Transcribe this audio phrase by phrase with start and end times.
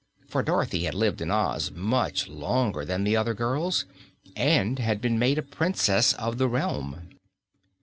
[0.27, 3.85] For Dorothy had lived in Oz much longer than the other girls
[4.35, 7.13] and had been made a Princess of the realm.